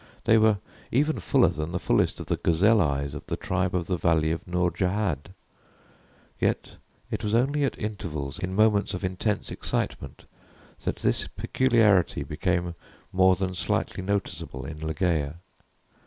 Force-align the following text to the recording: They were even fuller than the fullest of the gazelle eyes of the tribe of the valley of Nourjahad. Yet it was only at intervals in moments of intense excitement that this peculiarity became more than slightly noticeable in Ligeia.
They 0.23 0.39
were 0.39 0.57
even 0.91 1.19
fuller 1.19 1.49
than 1.49 1.73
the 1.73 1.79
fullest 1.79 2.19
of 2.19 2.25
the 2.25 2.37
gazelle 2.37 2.81
eyes 2.81 3.13
of 3.13 3.23
the 3.27 3.37
tribe 3.37 3.75
of 3.75 3.85
the 3.85 3.97
valley 3.97 4.31
of 4.31 4.47
Nourjahad. 4.47 5.31
Yet 6.39 6.77
it 7.11 7.23
was 7.23 7.35
only 7.35 7.65
at 7.65 7.77
intervals 7.77 8.39
in 8.39 8.55
moments 8.55 8.95
of 8.95 9.05
intense 9.05 9.51
excitement 9.51 10.25
that 10.85 10.95
this 10.95 11.27
peculiarity 11.27 12.23
became 12.23 12.73
more 13.13 13.35
than 13.35 13.53
slightly 13.53 14.01
noticeable 14.01 14.65
in 14.65 14.79
Ligeia. 14.79 15.35